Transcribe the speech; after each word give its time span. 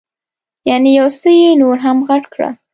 یعنې 0.69 0.89
یو 0.99 1.07
څه 1.19 1.29
یې 1.41 1.51
نور 1.61 1.77
هم 1.85 1.97
غټ 2.07 2.23
کړه. 2.33 2.49